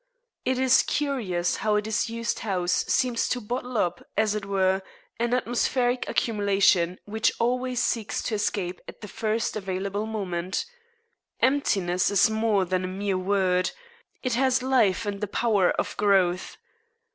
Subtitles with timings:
[0.45, 4.81] It is curious how a disused house seems to bottle up, as it were,
[5.19, 10.65] an atmospheric accumulation which always seeks to escape at the first available moment.
[11.39, 13.69] Emptiness is more than a mere word;
[14.23, 16.57] it has life and the power of growth.